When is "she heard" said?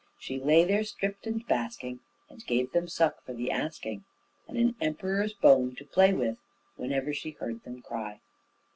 7.13-7.63